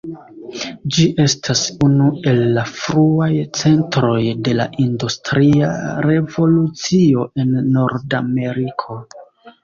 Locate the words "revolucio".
6.07-7.27